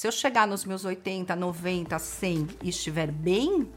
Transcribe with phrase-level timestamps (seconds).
[0.00, 3.68] Se eu chegar nos meus 80, 90, 100 e estiver bem,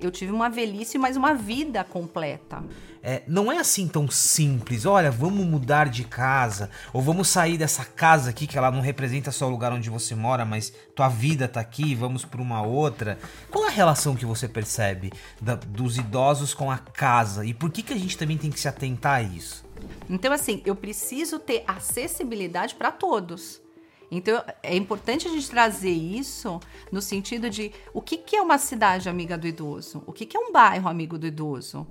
[0.00, 2.62] eu tive uma velhice, mas uma vida completa.
[3.02, 4.86] É, não é assim tão simples.
[4.86, 9.32] Olha, vamos mudar de casa, ou vamos sair dessa casa aqui que ela não representa
[9.32, 13.18] só o lugar onde você mora, mas tua vida tá aqui, vamos para uma outra.
[13.50, 17.82] Qual a relação que você percebe da, dos idosos com a casa e por que
[17.82, 19.66] que a gente também tem que se atentar a isso?
[20.08, 23.65] Então, assim, eu preciso ter acessibilidade para todos.
[24.10, 26.60] Então é importante a gente trazer isso
[26.92, 30.02] no sentido de o que, que é uma cidade amiga do idoso?
[30.06, 31.86] O que, que é um bairro amigo do idoso?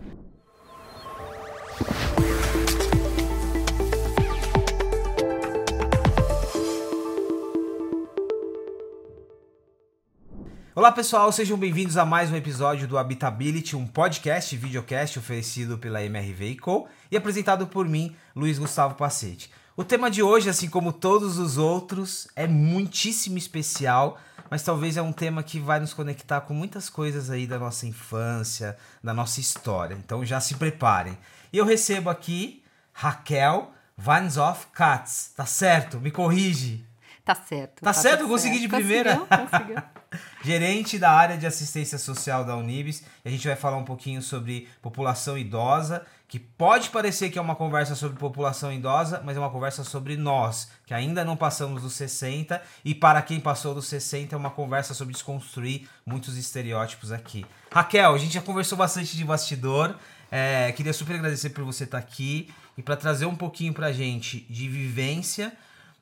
[10.74, 16.04] Olá pessoal, sejam bem-vindos a mais um episódio do Habitability, um podcast videocast oferecido pela
[16.04, 19.50] MRV Co e apresentado por mim, Luiz Gustavo Pacete.
[19.78, 24.18] O tema de hoje, assim como todos os outros, é muitíssimo especial,
[24.50, 27.86] mas talvez é um tema que vai nos conectar com muitas coisas aí da nossa
[27.86, 29.94] infância, da nossa história.
[29.94, 31.18] Então já se preparem.
[31.52, 35.34] E eu recebo aqui Raquel Vanshoff Katz.
[35.36, 36.00] Tá certo?
[36.00, 36.85] Me corrige.
[37.26, 37.82] Tá certo.
[37.82, 38.22] Tá, tá certo?
[38.22, 39.18] Eu consegui de primeira?
[39.18, 39.84] Conseguiu, conseguiu.
[40.46, 43.02] Gerente da área de assistência social da Unibis.
[43.24, 47.42] E a gente vai falar um pouquinho sobre população idosa que pode parecer que é
[47.42, 51.84] uma conversa sobre população idosa, mas é uma conversa sobre nós, que ainda não passamos
[51.84, 57.12] dos 60, e para quem passou dos 60 é uma conversa sobre desconstruir muitos estereótipos
[57.12, 57.46] aqui.
[57.72, 59.96] Raquel, a gente já conversou bastante de bastidor,
[60.32, 63.94] é, queria super agradecer por você estar aqui e para trazer um pouquinho para a
[63.94, 65.54] gente de vivência,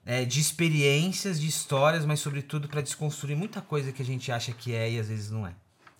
[0.05, 4.51] é, de experiências, de histórias, mas sobretudo para desconstruir muita coisa que a gente acha
[4.51, 5.53] que é e às vezes não é.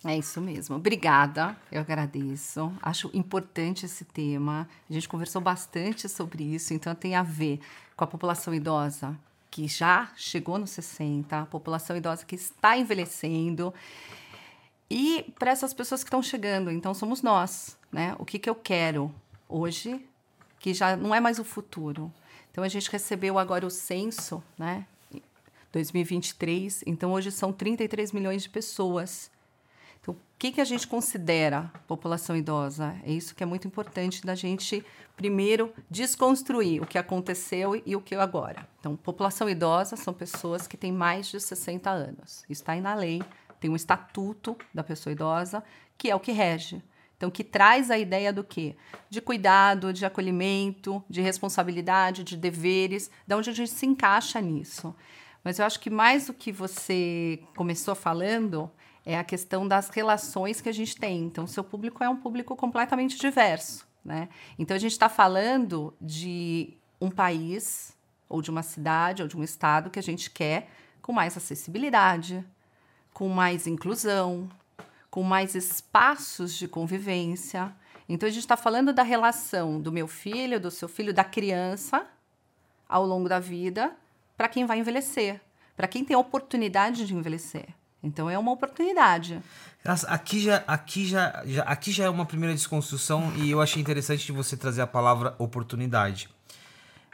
[0.06, 0.76] É isso mesmo.
[0.76, 2.70] Obrigada, eu agradeço.
[2.82, 4.68] Acho importante esse tema.
[4.88, 7.58] A gente conversou bastante sobre isso, então tem a ver
[7.96, 9.18] com a população idosa
[9.50, 13.72] que já chegou nos 60, a população idosa que está envelhecendo.
[14.90, 18.16] E para essas pessoas que estão chegando, então somos nós, né?
[18.18, 19.14] O que, que eu quero
[19.48, 20.04] hoje,
[20.58, 22.12] que já não é mais o futuro.
[22.54, 24.86] Então a gente recebeu agora o censo, né?
[25.72, 29.28] 2023, então hoje são 33 milhões de pessoas
[30.04, 32.94] então, o que, que a gente considera população idosa?
[33.04, 34.84] É isso que é muito importante da gente,
[35.16, 38.68] primeiro, desconstruir o que aconteceu e o que agora.
[38.78, 42.44] Então, população idosa são pessoas que têm mais de 60 anos.
[42.50, 43.22] Está aí na lei,
[43.58, 45.64] tem um estatuto da pessoa idosa,
[45.96, 46.82] que é o que rege.
[47.24, 48.76] Então, que traz a ideia do quê?
[49.08, 54.94] De cuidado, de acolhimento, de responsabilidade, de deveres, da onde a gente se encaixa nisso.
[55.42, 58.70] Mas eu acho que mais do que você começou falando,
[59.06, 61.22] é a questão das relações que a gente tem.
[61.24, 64.28] Então, seu público é um público completamente diverso, né?
[64.58, 67.96] Então, a gente está falando de um país,
[68.28, 70.68] ou de uma cidade, ou de um estado que a gente quer
[71.00, 72.44] com mais acessibilidade,
[73.14, 74.46] com mais inclusão,
[75.14, 77.72] com mais espaços de convivência.
[78.08, 82.04] Então, a gente está falando da relação do meu filho, do seu filho, da criança,
[82.88, 83.92] ao longo da vida,
[84.36, 85.40] para quem vai envelhecer,
[85.76, 87.66] para quem tem a oportunidade de envelhecer.
[88.02, 89.40] Então é uma oportunidade.
[90.08, 94.26] Aqui já, aqui já, já, aqui já é uma primeira desconstrução e eu achei interessante
[94.26, 96.28] de você trazer a palavra oportunidade.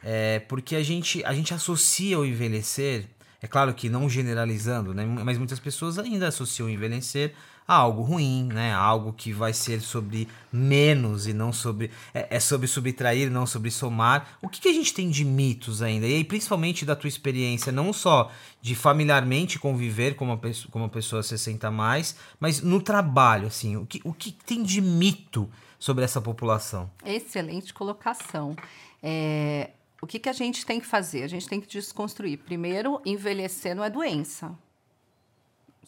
[0.03, 3.09] É, porque a gente, a gente associa o envelhecer,
[3.43, 5.05] é claro que não generalizando, né?
[5.05, 7.35] mas muitas pessoas ainda associam envelhecer
[7.71, 8.75] a algo ruim, né?
[8.75, 11.89] Algo que vai ser sobre menos e não sobre.
[12.13, 14.37] É, é sobre subtrair, não sobre somar.
[14.43, 16.05] O que, que, a gente tem de mitos ainda?
[16.05, 18.29] E aí, principalmente da tua experiência, não só
[18.61, 23.77] de familiarmente conviver com uma pessoa, com uma pessoa 60 mais, mas no trabalho, assim,
[23.77, 26.91] o que, o que tem de mito sobre essa população?
[27.07, 28.57] Excelente colocação.
[29.01, 31.23] É, o que, que a gente tem que fazer?
[31.23, 32.39] A gente tem que desconstruir.
[32.39, 34.57] Primeiro, envelhecer não é doença.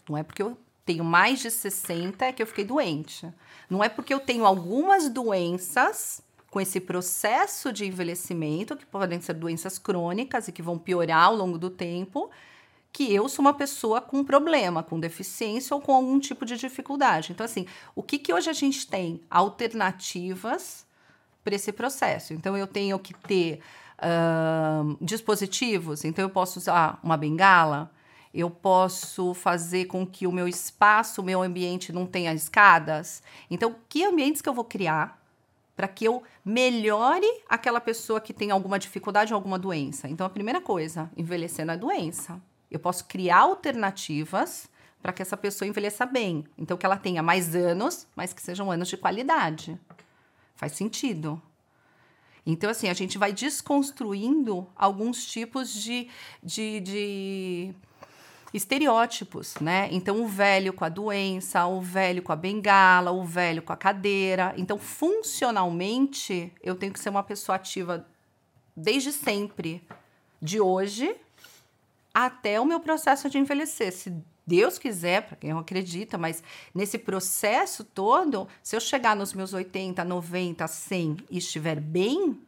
[0.08, 3.32] Não é porque eu tenho mais de 60 é que eu fiquei doente.
[3.70, 6.20] Não é porque eu tenho algumas doenças
[6.50, 11.34] com esse processo de envelhecimento, que podem ser doenças crônicas e que vão piorar ao
[11.34, 12.30] longo do tempo,
[12.92, 17.32] que eu sou uma pessoa com problema, com deficiência ou com algum tipo de dificuldade.
[17.32, 19.22] Então, assim, o que, que hoje a gente tem?
[19.30, 20.84] Alternativas
[21.42, 22.34] para esse processo.
[22.34, 23.60] Então, eu tenho que ter
[25.00, 27.90] dispositivos, então eu posso usar uma bengala
[28.34, 33.22] eu posso fazer com que o meu espaço, o meu ambiente não tenha escadas.
[33.50, 35.20] Então, que ambientes que eu vou criar
[35.76, 40.08] para que eu melhore aquela pessoa que tem alguma dificuldade ou alguma doença?
[40.08, 42.40] Então, a primeira coisa, envelhecer na doença.
[42.70, 44.66] Eu posso criar alternativas
[45.02, 46.44] para que essa pessoa envelheça bem.
[46.56, 49.78] Então, que ela tenha mais anos, mas que sejam anos de qualidade.
[50.54, 51.42] Faz sentido.
[52.44, 56.08] Então, assim, a gente vai desconstruindo alguns tipos de,
[56.42, 57.74] de, de
[58.52, 59.88] estereótipos, né?
[59.92, 63.76] Então, o velho com a doença, o velho com a bengala, o velho com a
[63.76, 64.52] cadeira.
[64.56, 68.06] Então, funcionalmente, eu tenho que ser uma pessoa ativa
[68.76, 69.82] desde sempre,
[70.40, 71.14] de hoje
[72.12, 73.92] até o meu processo de envelhecer.
[73.92, 74.12] Se
[74.46, 76.42] Deus quiser, para quem não acredita, mas
[76.74, 82.40] nesse processo todo, se eu chegar nos meus 80, 90, 100 e estiver bem,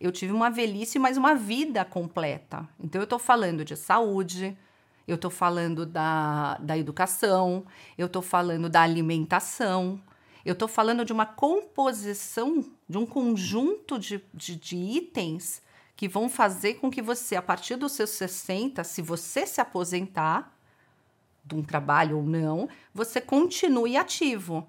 [0.00, 2.68] eu tive uma velhice, mas uma vida completa.
[2.78, 4.56] Então, eu estou falando de saúde,
[5.06, 7.64] eu estou falando da, da educação,
[7.98, 10.00] eu estou falando da alimentação,
[10.44, 15.62] eu estou falando de uma composição, de um conjunto de, de, de, itens
[15.94, 20.56] que vão fazer com que você, a partir dos seus 60, se você se aposentar
[21.50, 24.66] de um trabalho ou não, você continue ativo.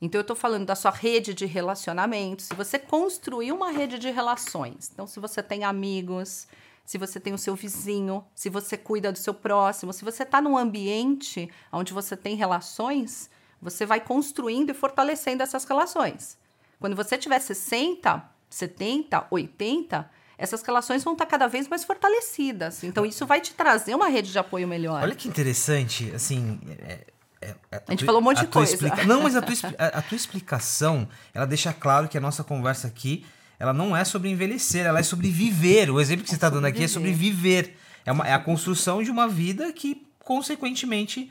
[0.00, 2.46] Então, eu estou falando da sua rede de relacionamentos.
[2.46, 6.48] Se você construir uma rede de relações, então, se você tem amigos,
[6.84, 10.40] se você tem o seu vizinho, se você cuida do seu próximo, se você está
[10.40, 13.30] num ambiente onde você tem relações,
[13.60, 16.36] você vai construindo e fortalecendo essas relações.
[16.80, 20.10] Quando você tiver 60, 70, 80,
[20.42, 22.82] essas relações vão estar tá cada vez mais fortalecidas.
[22.82, 25.00] Então, isso vai te trazer uma rede de apoio melhor.
[25.00, 26.60] Olha que interessante, assim.
[26.68, 26.98] É,
[27.40, 28.74] é, é, a, a gente tu, falou um monte de coisa.
[28.74, 29.04] Explica...
[29.04, 32.88] Não, mas a tua, a, a tua explicação, ela deixa claro que a nossa conversa
[32.88, 33.24] aqui
[33.56, 35.88] ela não é sobre envelhecer, ela é sobre viver.
[35.88, 36.84] O exemplo que você está dando aqui viver.
[36.86, 37.76] é sobre viver.
[38.04, 41.30] É, uma, é a construção de uma vida que, consequentemente,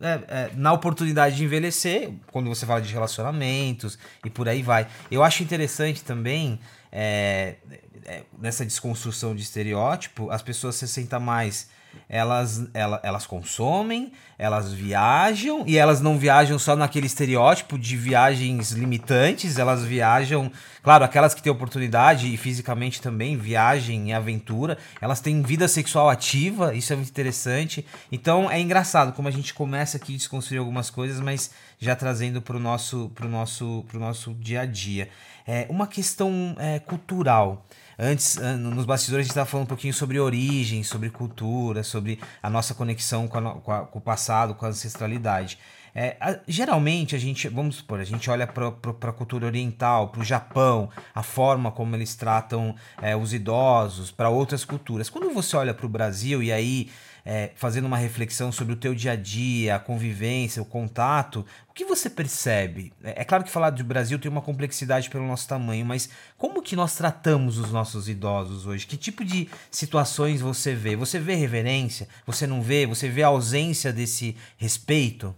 [0.00, 4.86] é, é, na oportunidade de envelhecer, quando você fala de relacionamentos e por aí vai.
[5.10, 6.60] Eu acho interessante também,
[6.90, 7.56] é,
[8.04, 11.68] é nessa desconstrução de estereótipo, as pessoas se sentam mais
[12.08, 18.72] elas, elas, elas consomem, elas viajam, e elas não viajam só naquele estereótipo de viagens
[18.72, 20.50] limitantes, elas viajam,
[20.82, 26.10] claro, aquelas que têm oportunidade e fisicamente também, viagem e aventura, elas têm vida sexual
[26.10, 27.86] ativa, isso é muito interessante.
[28.10, 32.42] Então é engraçado como a gente começa aqui a desconstruir algumas coisas, mas já trazendo
[32.42, 35.08] para o nosso, pro nosso, pro nosso dia a dia.
[35.46, 37.66] É uma questão é, cultural.
[37.98, 42.48] Antes, nos bastidores, a gente estava falando um pouquinho sobre origem, sobre cultura, sobre a
[42.48, 45.58] nossa conexão com, a, com, a, com o passado, com a ancestralidade.
[45.94, 50.20] É, a, geralmente a gente, vamos supor, a gente olha para a cultura oriental, para
[50.20, 55.10] o Japão, a forma como eles tratam é, os idosos, para outras culturas.
[55.10, 56.90] Quando você olha para o Brasil e aí
[57.24, 61.72] é, fazendo uma reflexão sobre o teu dia a dia, a convivência, o contato, o
[61.72, 62.92] que você percebe?
[63.02, 66.62] É, é claro que falar do Brasil tem uma complexidade pelo nosso tamanho, mas como
[66.62, 68.86] que nós tratamos os nossos idosos hoje?
[68.86, 70.96] Que tipo de situações você vê?
[70.96, 72.08] Você vê reverência?
[72.26, 72.86] Você não vê?
[72.86, 75.34] Você vê a ausência desse respeito?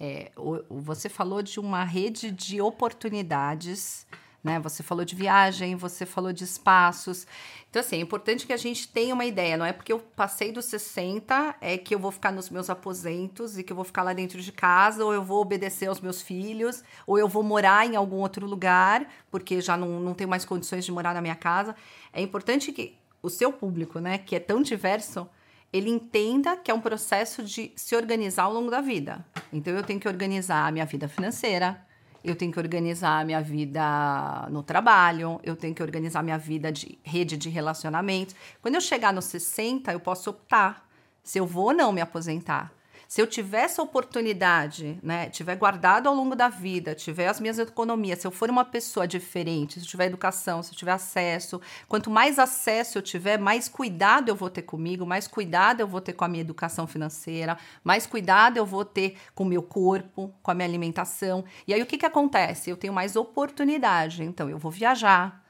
[0.00, 0.30] É,
[0.68, 4.06] você falou de uma rede de oportunidades
[4.42, 4.58] né?
[4.60, 7.26] Você falou de viagem, você falou de espaços.
[7.68, 9.56] Então, assim, é importante que a gente tenha uma ideia.
[9.56, 13.58] Não é porque eu passei dos 60 é que eu vou ficar nos meus aposentos
[13.58, 16.22] e que eu vou ficar lá dentro de casa, ou eu vou obedecer aos meus
[16.22, 20.44] filhos, ou eu vou morar em algum outro lugar, porque já não, não tenho mais
[20.44, 21.74] condições de morar na minha casa.
[22.12, 25.28] É importante que o seu público, né, que é tão diverso,
[25.72, 29.24] ele entenda que é um processo de se organizar ao longo da vida.
[29.52, 31.84] Então, eu tenho que organizar a minha vida financeira,
[32.24, 36.38] eu tenho que organizar a minha vida no trabalho, eu tenho que organizar a minha
[36.38, 38.34] vida de rede de relacionamentos.
[38.60, 40.88] Quando eu chegar nos 60, eu posso optar
[41.22, 42.72] se eu vou ou não me aposentar.
[43.08, 47.58] Se eu tiver essa oportunidade, né, tiver guardado ao longo da vida, tiver as minhas
[47.58, 51.58] economias, se eu for uma pessoa diferente, se eu tiver educação, se eu tiver acesso,
[51.88, 56.02] quanto mais acesso eu tiver, mais cuidado eu vou ter comigo, mais cuidado eu vou
[56.02, 60.30] ter com a minha educação financeira, mais cuidado eu vou ter com o meu corpo,
[60.42, 61.46] com a minha alimentação.
[61.66, 62.68] E aí o que, que acontece?
[62.68, 65.47] Eu tenho mais oportunidade, então eu vou viajar,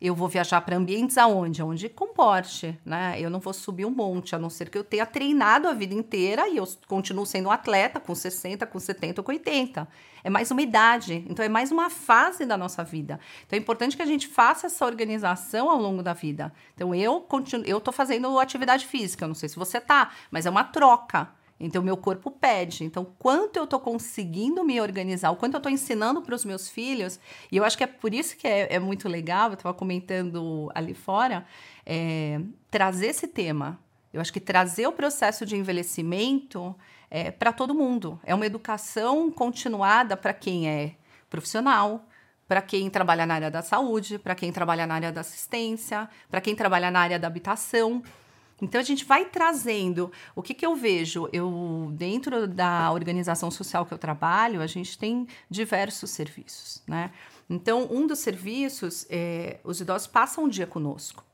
[0.00, 1.62] eu vou viajar para ambientes aonde?
[1.62, 3.16] Onde comporte, né?
[3.20, 5.92] Eu não vou subir um monte, a não ser que eu tenha treinado a vida
[5.92, 9.88] inteira e eu continuo sendo um atleta com 60, com 70 ou com 80.
[10.22, 13.18] É mais uma idade, então é mais uma fase da nossa vida.
[13.46, 16.52] Então é importante que a gente faça essa organização ao longo da vida.
[16.74, 20.46] Então eu continuo, eu tô fazendo atividade física, eu não sei se você tá, mas
[20.46, 21.37] é uma troca.
[21.60, 22.84] Então, meu corpo pede.
[22.84, 26.68] Então, quanto eu estou conseguindo me organizar, o quanto eu estou ensinando para os meus
[26.68, 27.18] filhos,
[27.50, 30.70] e eu acho que é por isso que é, é muito legal, eu estava comentando
[30.74, 31.44] ali fora,
[31.84, 33.78] é, trazer esse tema.
[34.12, 36.74] Eu acho que trazer o processo de envelhecimento
[37.10, 38.20] é, para todo mundo.
[38.24, 40.94] É uma educação continuada para quem é
[41.28, 42.06] profissional,
[42.46, 46.40] para quem trabalha na área da saúde, para quem trabalha na área da assistência, para
[46.40, 48.02] quem trabalha na área da habitação.
[48.60, 50.10] Então a gente vai trazendo.
[50.34, 51.28] O que, que eu vejo?
[51.32, 57.10] Eu dentro da organização social que eu trabalho, a gente tem diversos serviços, né?
[57.48, 61.27] Então um dos serviços, é, os idosos passam um dia conosco.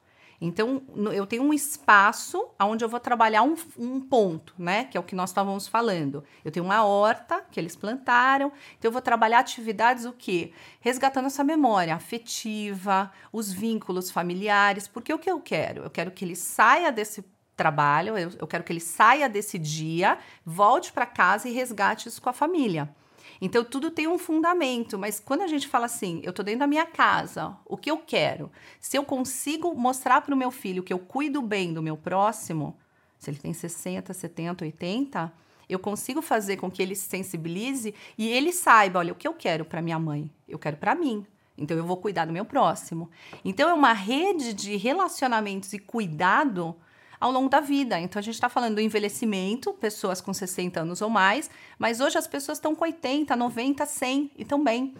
[0.47, 4.85] Então, eu tenho um espaço onde eu vou trabalhar um, um, ponto, né?
[4.85, 6.23] Que é o que nós estávamos falando.
[6.45, 10.53] Eu tenho uma horta que eles plantaram, então eu vou trabalhar atividades o quê?
[10.81, 15.85] Resgatando essa memória afetiva, os vínculos familiares, porque o que eu quero?
[15.85, 17.25] Eu quero que ele saia desse
[17.57, 22.21] trabalho, eu, eu quero que ele saia desse dia, volte para casa e resgate isso
[22.21, 22.95] com a família.
[23.41, 26.67] Então, tudo tem um fundamento, mas quando a gente fala assim, eu tô dentro da
[26.67, 28.51] minha casa, o que eu quero?
[28.81, 32.77] Se eu consigo mostrar para o meu filho que eu cuido bem do meu próximo,
[33.19, 35.33] se ele tem 60, 70, 80,
[35.69, 39.35] eu consigo fazer com que ele se sensibilize e ele saiba, olha, o que eu
[39.35, 40.31] quero para minha mãe?
[40.49, 41.27] Eu quero para mim.
[41.57, 43.11] Então eu vou cuidar do meu próximo.
[43.45, 46.77] Então é uma rede de relacionamentos e cuidado
[47.25, 47.99] ao longo da vida.
[47.99, 52.19] Então a gente está falando do envelhecimento, pessoas com 60 anos ou mais, mas hoje
[52.19, 54.95] as pessoas estão com 80, 90, 100 e bem.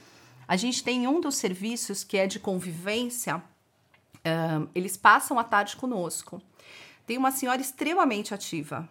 [0.49, 3.43] A gente tem um dos serviços que é de convivência,
[4.25, 6.41] um, eles passam a tarde conosco.
[7.07, 8.89] Tem uma senhora extremamente ativa.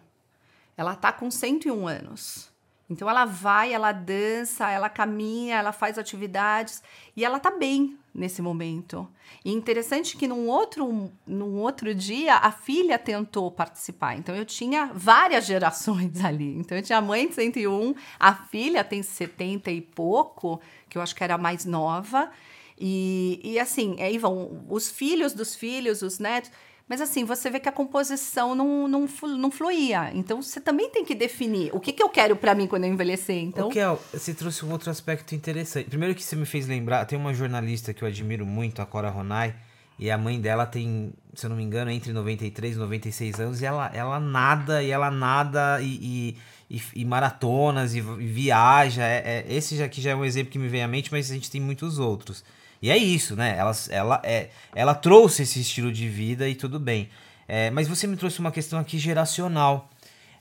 [0.76, 2.52] Ela está com 101 anos.
[2.88, 6.84] Então ela vai, ela dança, ela caminha, ela faz atividades
[7.16, 9.08] e ela tá bem nesse momento.
[9.44, 14.16] E interessante que num outro, num outro dia a filha tentou participar.
[14.16, 16.56] Então eu tinha várias gerações ali.
[16.56, 21.02] Então eu tinha a mãe de 101, a filha tem 70 e pouco, que eu
[21.02, 22.30] acho que era mais nova.
[22.78, 26.50] E, e assim, aí vão os filhos dos filhos, os netos.
[26.88, 30.10] Mas assim, você vê que a composição não, não, não fluía.
[30.14, 32.92] Então você também tem que definir o que, que eu quero para mim quando eu
[32.92, 33.38] envelhecer.
[33.38, 33.68] Então...
[33.68, 35.88] O Kel, você trouxe um outro aspecto interessante.
[35.88, 39.08] Primeiro que você me fez lembrar, tem uma jornalista que eu admiro muito, a Cora
[39.08, 39.54] Ronai,
[39.98, 43.62] e a mãe dela tem, se eu não me engano, entre 93 e 96 anos,
[43.62, 46.36] e ela, ela nada, e ela nada, e,
[46.68, 49.04] e, e maratonas, e, e viaja.
[49.04, 51.34] É, é, esse aqui já é um exemplo que me vem à mente, mas a
[51.34, 52.44] gente tem muitos outros.
[52.84, 53.56] E é isso, né?
[53.56, 57.08] Ela, ela, é, ela trouxe esse estilo de vida e tudo bem.
[57.48, 59.88] É, mas você me trouxe uma questão aqui geracional.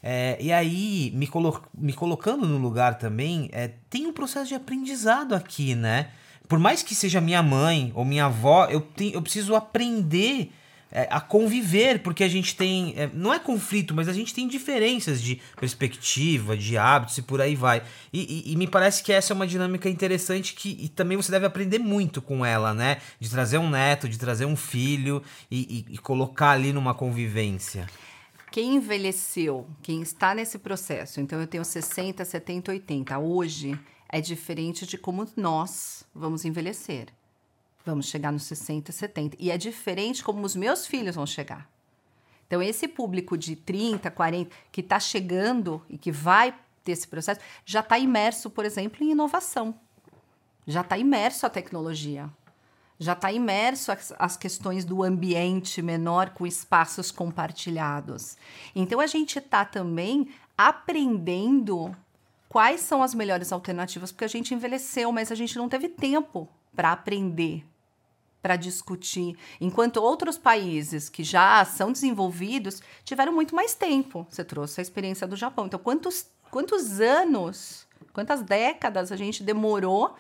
[0.04, 4.56] É, e aí, me, colo me colocando no lugar também, é, tem um processo de
[4.56, 6.10] aprendizado aqui, né?
[6.46, 10.52] Por mais que seja minha mãe ou minha avó, eu, tenho, eu preciso aprender
[11.10, 12.94] a conviver, porque a gente tem.
[12.96, 17.42] É, não é conflito, mas a gente tem diferenças de perspectiva, de hábitos e por
[17.42, 17.82] aí vai.
[18.12, 21.46] E, e, e me parece que essa é uma dinâmica interessante que também você deve
[21.46, 22.98] aprender muito com ela, né?
[23.20, 27.88] De trazer um neto, de trazer um filho e, e colocar ali numa convivência
[28.54, 34.86] quem envelheceu, quem está nesse processo, então eu tenho 60, 70, 80, hoje é diferente
[34.86, 37.08] de como nós vamos envelhecer.
[37.86, 39.38] Vamos chegar nos 60, 70.
[39.40, 41.70] E é diferente como os meus filhos vão chegar.
[42.48, 47.42] Então, esse público de 30, 40, que está chegando e que vai ter esse processo,
[47.66, 49.76] já está imerso, por exemplo, em inovação.
[50.66, 52.30] Já está imerso a tecnologia.
[53.00, 58.38] Já está imerso as, as questões do ambiente menor com espaços compartilhados.
[58.76, 61.94] Então, a gente está também aprendendo
[62.48, 66.48] quais são as melhores alternativas, porque a gente envelheceu, mas a gente não teve tempo
[66.76, 67.66] para aprender
[68.44, 74.28] para discutir, enquanto outros países que já são desenvolvidos tiveram muito mais tempo.
[74.30, 75.66] Você trouxe a experiência do Japão.
[75.66, 80.14] Então, quantos, quantos anos, quantas décadas a gente demorou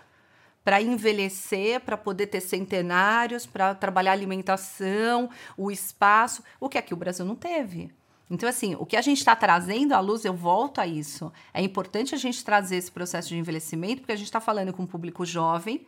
[0.63, 6.97] para envelhecer, para poder ter centenários, para trabalhar alimentação, o espaço, o que aqui o
[6.97, 7.91] Brasil não teve.
[8.29, 11.29] Então, assim, o que a gente está trazendo à luz, eu volto a isso.
[11.53, 14.83] É importante a gente trazer esse processo de envelhecimento, porque a gente está falando com
[14.83, 15.85] um público jovem,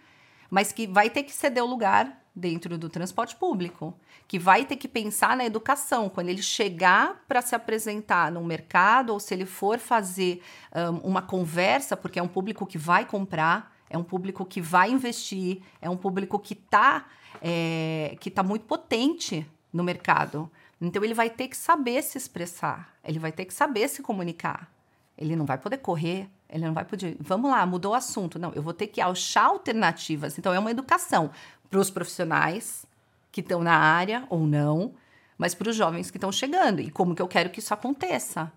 [0.49, 3.93] mas que vai ter que ceder o lugar dentro do transporte público,
[4.27, 6.09] que vai ter que pensar na educação.
[6.09, 10.41] Quando ele chegar para se apresentar no mercado, ou se ele for fazer
[10.75, 14.91] um, uma conversa, porque é um público que vai comprar, é um público que vai
[14.91, 17.05] investir, é um público que está
[17.41, 20.51] é, que tá muito potente no mercado.
[20.81, 24.69] Então ele vai ter que saber se expressar, ele vai ter que saber se comunicar.
[25.17, 27.17] Ele não vai poder correr, ele não vai poder.
[27.19, 28.39] Vamos lá, mudou o assunto.
[28.39, 30.37] Não, eu vou ter que achar alternativas.
[30.37, 31.31] Então é uma educação
[31.69, 32.85] para os profissionais
[33.31, 34.93] que estão na área ou não,
[35.37, 38.51] mas para os jovens que estão chegando e como que eu quero que isso aconteça.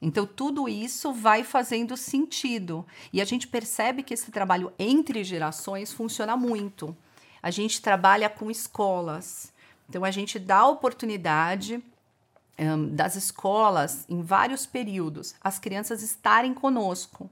[0.00, 5.92] Então tudo isso vai fazendo sentido e a gente percebe que esse trabalho entre gerações
[5.92, 6.96] funciona muito.
[7.42, 9.52] A gente trabalha com escolas,
[9.88, 11.82] então a gente dá oportunidade
[12.58, 17.30] um, das escolas em vários períodos as crianças estarem conosco.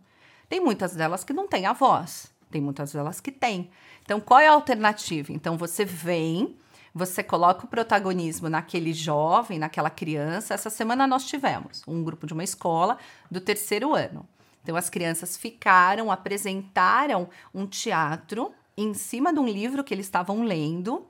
[0.48, 3.70] Tem muitas delas que não têm avós, tem muitas delas que têm.
[4.02, 5.32] Então, qual é a alternativa?
[5.32, 6.56] Então, você vem,
[6.94, 10.54] você coloca o protagonismo naquele jovem, naquela criança.
[10.54, 14.26] Essa semana nós tivemos um grupo de uma escola do terceiro ano.
[14.62, 20.42] Então, as crianças ficaram, apresentaram um teatro em cima de um livro que eles estavam
[20.42, 21.06] lendo.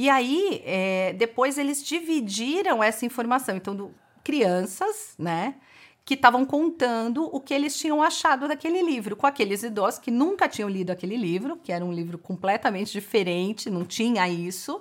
[0.00, 3.56] E aí, é, depois eles dividiram essa informação.
[3.56, 5.56] Então, do, crianças, né?
[6.04, 10.48] Que estavam contando o que eles tinham achado daquele livro, com aqueles idosos que nunca
[10.48, 14.80] tinham lido aquele livro, que era um livro completamente diferente, não tinha isso.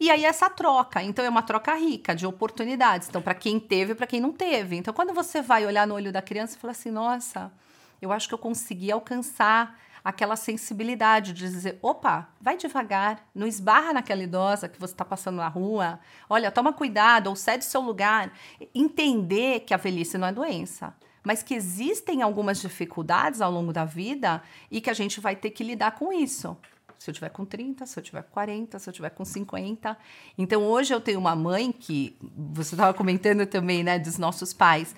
[0.00, 3.10] E aí essa troca, então é uma troca rica de oportunidades.
[3.10, 4.74] Então para quem teve, para quem não teve.
[4.74, 7.52] Então quando você vai olhar no olho da criança e fala assim, nossa,
[8.00, 13.92] eu acho que eu consegui alcançar aquela sensibilidade de dizer: opa, vai devagar, não esbarra
[13.92, 18.32] naquela idosa que você está passando na rua, olha, toma cuidado, ou cede seu lugar.
[18.74, 23.84] Entender que a velhice não é doença, mas que existem algumas dificuldades ao longo da
[23.84, 26.56] vida e que a gente vai ter que lidar com isso.
[27.00, 29.96] Se eu tiver com 30, se eu tiver com 40, se eu tiver com 50.
[30.36, 32.14] Então, hoje eu tenho uma mãe que,
[32.52, 34.94] você estava comentando também, né, dos nossos pais.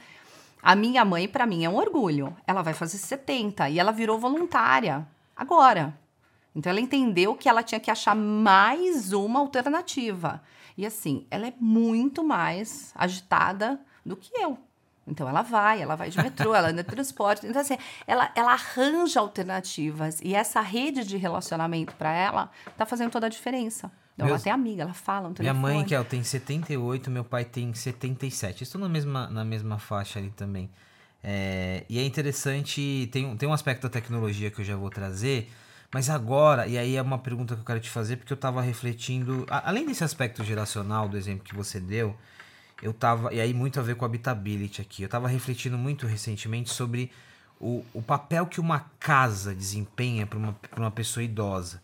[0.62, 2.36] A minha mãe, para mim, é um orgulho.
[2.46, 5.04] Ela vai fazer 70 e ela virou voluntária
[5.36, 5.98] agora.
[6.54, 10.40] Então ela entendeu que ela tinha que achar mais uma alternativa.
[10.76, 14.56] E assim, ela é muito mais agitada do que eu.
[15.06, 17.46] Então ela vai, ela vai de metrô, ela anda de transporte.
[17.46, 17.76] Então, assim,
[18.06, 20.20] ela, ela arranja alternativas.
[20.22, 23.90] E essa rede de relacionamento para ela está fazendo toda a diferença.
[24.14, 24.36] Então, Meus...
[24.36, 25.58] Ela tem amiga, ela fala no telefone.
[25.58, 28.62] Minha mãe, que ela tem 78, meu pai tem 77.
[28.62, 30.70] Estou na mesma, na mesma faixa ali também.
[31.22, 35.50] É, e é interessante, tem, tem um aspecto da tecnologia que eu já vou trazer,
[35.92, 38.60] mas agora, e aí é uma pergunta que eu quero te fazer, porque eu estava
[38.60, 42.16] refletindo, a, além desse aspecto geracional do exemplo que você deu,
[42.82, 46.70] eu tava, e aí muito a ver com habitability aqui, eu estava refletindo muito recentemente
[46.70, 47.12] sobre
[47.60, 51.80] o, o papel que uma casa desempenha para uma, uma pessoa idosa.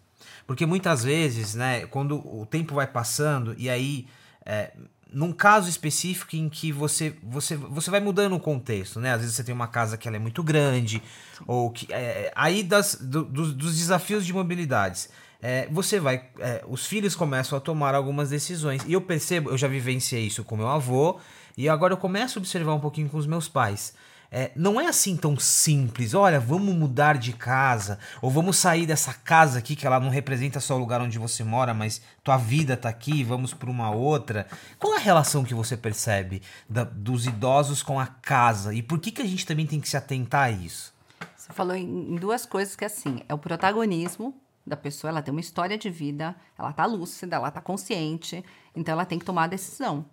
[0.47, 4.07] Porque muitas vezes, né, quando o tempo vai passando e aí
[4.45, 4.73] é,
[5.13, 9.13] num caso específico em que você, você, você vai mudando o contexto, né?
[9.13, 11.03] Às vezes você tem uma casa que ela é muito grande,
[11.47, 11.93] ou que.
[11.93, 15.09] É, aí das, do, dos, dos, desafios de mobilidades.
[15.41, 16.25] É, você vai.
[16.39, 18.83] É, os filhos começam a tomar algumas decisões.
[18.87, 21.19] E eu percebo, eu já vivenciei isso com meu avô,
[21.57, 23.95] e agora eu começo a observar um pouquinho com os meus pais.
[24.31, 26.13] É, não é assim tão simples.
[26.13, 30.61] Olha, vamos mudar de casa, ou vamos sair dessa casa aqui que ela não representa
[30.61, 34.47] só o lugar onde você mora, mas tua vida tá aqui, vamos para uma outra.
[34.79, 38.99] Qual é a relação que você percebe da, dos idosos com a casa e por
[38.99, 40.93] que, que a gente também tem que se atentar a isso?
[41.35, 44.35] Você falou em, duas coisas que assim, é o protagonismo
[44.67, 48.45] da pessoa, ela tem uma história de vida, ela tá lúcida, ela tá consciente,
[48.77, 50.05] então ela tem que tomar a decisão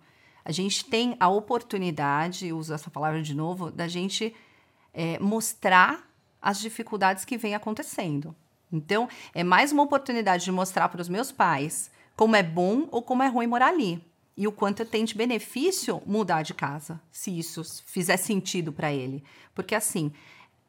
[0.46, 4.32] a gente tem a oportunidade, uso essa palavra de novo, da gente
[4.94, 6.08] é, mostrar
[6.40, 8.32] as dificuldades que vêm acontecendo.
[8.72, 13.02] Então, é mais uma oportunidade de mostrar para os meus pais como é bom ou
[13.02, 14.00] como é ruim morar ali.
[14.36, 19.24] E o quanto tem de benefício mudar de casa, se isso fizer sentido para ele.
[19.52, 20.12] Porque, assim,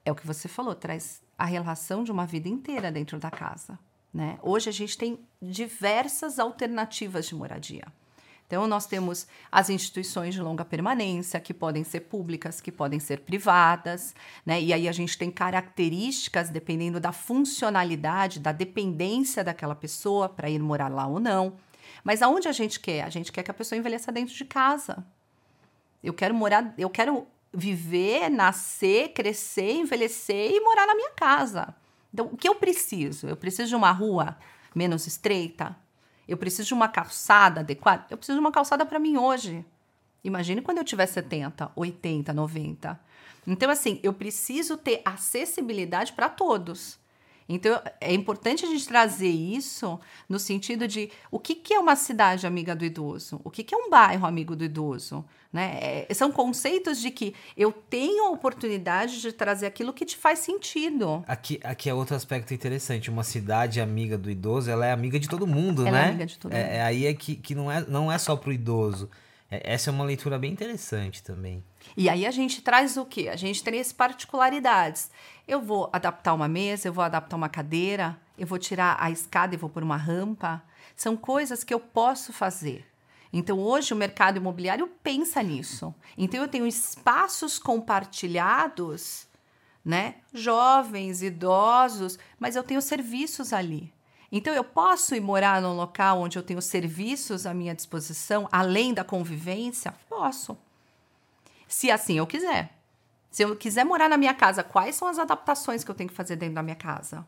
[0.04, 3.78] é o que você falou, traz a relação de uma vida inteira dentro da casa.
[4.12, 4.40] Né?
[4.42, 7.86] Hoje a gente tem diversas alternativas de moradia.
[8.48, 13.20] Então, nós temos as instituições de longa permanência, que podem ser públicas, que podem ser
[13.20, 14.62] privadas, né?
[14.62, 20.60] E aí a gente tem características dependendo da funcionalidade, da dependência daquela pessoa para ir
[20.60, 21.58] morar lá ou não.
[22.06, 23.04] Mas aonde a gente quer?
[23.04, 25.06] A gente quer que a pessoa envelheça dentro de casa.
[26.02, 31.76] Eu quero morar, eu quero viver, nascer, crescer, envelhecer e morar na minha casa.
[32.14, 33.28] Então, o que eu preciso?
[33.28, 34.38] Eu preciso de uma rua
[34.74, 35.76] menos estreita,
[36.28, 38.06] eu preciso de uma calçada adequada.
[38.10, 39.66] Eu preciso de uma calçada para mim hoje.
[40.24, 43.00] Imagine quando eu tiver 70, 80, 90.
[43.46, 47.00] Então, assim, eu preciso ter acessibilidade para todos.
[47.50, 51.96] Então, é importante a gente trazer isso no sentido de o que, que é uma
[51.96, 53.40] cidade amiga do idoso?
[53.44, 55.24] O que, que é um bairro amigo do idoso?
[55.52, 56.06] Né?
[56.10, 60.40] É, são conceitos de que eu tenho a oportunidade de trazer aquilo que te faz
[60.40, 61.24] sentido.
[61.26, 63.10] Aqui, aqui é outro aspecto interessante.
[63.10, 66.06] Uma cidade amiga do idoso, ela é amiga de todo mundo, ela né?
[66.06, 66.72] É amiga de todo é, mundo.
[66.74, 69.10] É, aí é que, que não, é, não é só para o idoso.
[69.50, 71.64] É, essa é uma leitura bem interessante também.
[71.96, 73.30] E aí a gente traz o quê?
[73.30, 75.10] A gente traz particularidades.
[75.48, 79.56] Eu vou adaptar uma mesa, eu vou adaptar uma cadeira, eu vou tirar a escada
[79.56, 80.62] e vou por uma rampa.
[80.96, 82.86] São coisas que eu posso fazer.
[83.32, 85.94] Então, hoje o mercado imobiliário pensa nisso.
[86.18, 89.28] Então, eu tenho espaços compartilhados,
[89.84, 90.16] né?
[90.34, 93.94] Jovens, idosos, mas eu tenho serviços ali.
[94.32, 98.94] Então, eu posso ir morar num local onde eu tenho serviços à minha disposição, além
[98.94, 99.94] da convivência?
[100.10, 100.58] Posso.
[101.68, 102.74] Se assim eu quiser.
[103.30, 106.16] Se eu quiser morar na minha casa, quais são as adaptações que eu tenho que
[106.16, 107.26] fazer dentro da minha casa?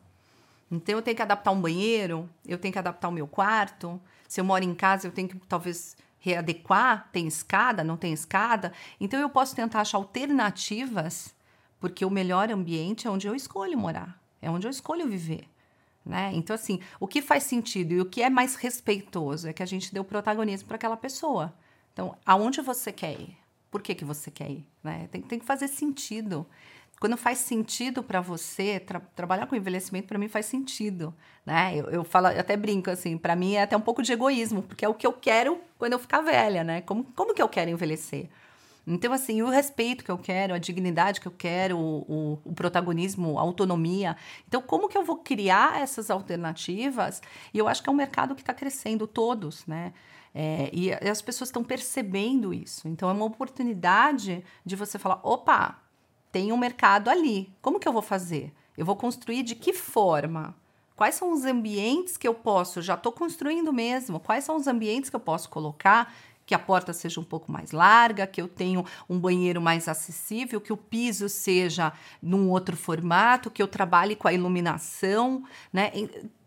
[0.70, 4.00] Então, eu tenho que adaptar um banheiro, eu tenho que adaptar o meu quarto.
[4.28, 7.08] Se eu moro em casa, eu tenho que talvez readequar.
[7.12, 8.72] Tem escada, não tem escada.
[9.00, 11.34] Então, eu posso tentar achar alternativas,
[11.80, 15.48] porque o melhor ambiente é onde eu escolho morar, é onde eu escolho viver.
[16.04, 16.30] Né?
[16.34, 19.66] Então, assim, o que faz sentido e o que é mais respeitoso é que a
[19.66, 21.52] gente dê o protagonismo para aquela pessoa.
[21.92, 23.39] Então, aonde você quer ir?
[23.70, 24.66] Por que, que você quer ir?
[24.82, 25.08] Né?
[25.10, 26.46] Tem, tem que fazer sentido.
[27.00, 31.14] Quando faz sentido para você, tra trabalhar com envelhecimento para mim faz sentido,
[31.46, 31.74] né?
[31.74, 34.62] Eu, eu falo, eu até brinco assim, para mim é até um pouco de egoísmo,
[34.62, 36.82] porque é o que eu quero quando eu ficar velha, né?
[36.82, 38.28] Como, como que eu quero envelhecer?
[38.86, 42.52] Então, assim, o respeito que eu quero, a dignidade que eu quero, o, o, o,
[42.52, 44.16] protagonismo, a autonomia.
[44.48, 47.22] Então, como que eu vou criar essas alternativas?
[47.54, 49.92] E eu acho que é um mercado que está crescendo, todos, né?
[50.34, 52.86] É, e as pessoas estão percebendo isso.
[52.88, 55.80] Então, é uma oportunidade de você falar: opa,
[56.30, 57.52] tem um mercado ali.
[57.60, 58.52] Como que eu vou fazer?
[58.76, 60.54] Eu vou construir de que forma?
[60.94, 62.82] Quais são os ambientes que eu posso?
[62.82, 64.20] Já estou construindo mesmo.
[64.20, 66.14] Quais são os ambientes que eu posso colocar
[66.50, 70.60] que a porta seja um pouco mais larga, que eu tenha um banheiro mais acessível,
[70.60, 75.92] que o piso seja num outro formato, que eu trabalhe com a iluminação, né?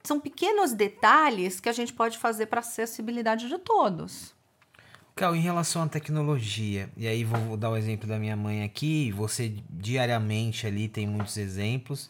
[0.03, 4.35] São pequenos detalhes que a gente pode fazer para a acessibilidade de todos.
[5.15, 9.09] Cal, em relação à tecnologia, e aí vou dar o exemplo da minha mãe aqui,
[9.13, 12.09] você diariamente ali tem muitos exemplos.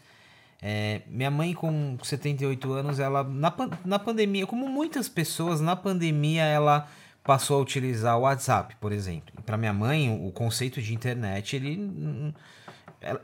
[0.60, 3.54] É, minha mãe, com 78 anos, ela na,
[3.86, 6.90] na pandemia, como muitas pessoas, na pandemia ela
[7.24, 9.42] passou a utilizar o WhatsApp, por exemplo.
[9.46, 12.34] Para minha mãe, o conceito de internet, ele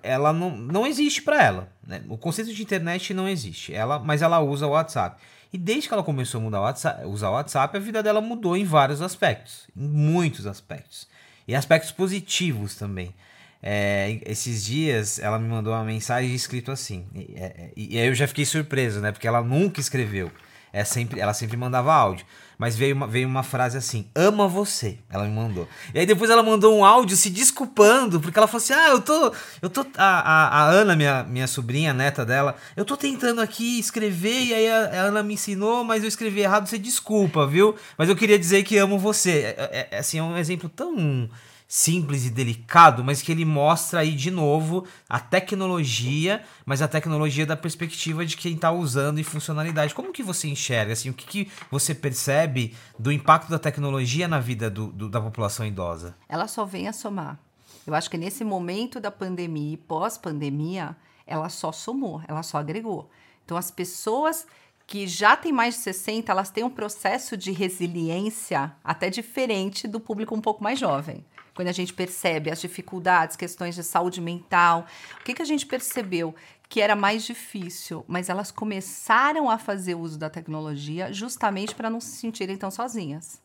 [0.04, 1.70] ela não, não existe para ela.
[1.86, 2.02] Né?
[2.10, 3.74] O conceito de internet não existe.
[3.74, 5.22] Ela, mas ela usa o WhatsApp.
[5.52, 8.22] E desde que ela começou a mudar o WhatsApp, usar o WhatsApp, a vida dela
[8.22, 11.08] mudou em vários aspectos, em muitos aspectos.
[11.48, 13.14] E aspectos positivos também.
[13.62, 17.08] É, esses dias ela me mandou uma mensagem escrito assim.
[17.16, 19.12] E, é, e, e aí eu já fiquei surpreso, né?
[19.12, 20.32] Porque ela nunca escreveu.
[20.72, 22.26] É sempre, ela sempre mandava áudio.
[22.60, 24.98] Mas veio uma, veio uma frase assim: ama você.
[25.10, 25.66] Ela me mandou.
[25.94, 29.00] E aí depois ela mandou um áudio se desculpando, porque ela falou assim: ah, eu
[29.00, 29.34] tô.
[29.62, 29.86] Eu tô.
[29.96, 34.54] A, a, a Ana, minha, minha sobrinha, neta dela, eu tô tentando aqui escrever, e
[34.54, 37.76] aí a, a, Ana me ensinou, mas eu escrevi errado, você desculpa, viu?
[37.98, 39.56] Mas eu queria dizer que amo você.
[39.58, 41.30] É, é, é assim, é um exemplo tão
[41.72, 47.46] simples e delicado, mas que ele mostra aí de novo a tecnologia, mas a tecnologia
[47.46, 49.94] da perspectiva de quem está usando e funcionalidade.
[49.94, 50.94] Como que você enxerga?
[50.94, 55.22] Assim, o que, que você percebe do impacto da tecnologia na vida do, do, da
[55.22, 56.16] população idosa?
[56.28, 57.38] Ela só vem a somar.
[57.86, 63.12] Eu acho que nesse momento da pandemia e pós-pandemia, ela só somou, ela só agregou.
[63.46, 64.48] Então, as pessoas
[64.88, 70.00] que já têm mais de 60, elas têm um processo de resiliência até diferente do
[70.00, 71.24] público um pouco mais jovem
[71.60, 74.88] quando a gente percebe as dificuldades, questões de saúde mental,
[75.20, 76.34] o que, que a gente percebeu?
[76.70, 82.00] Que era mais difícil, mas elas começaram a fazer uso da tecnologia justamente para não
[82.00, 83.42] se sentirem tão sozinhas.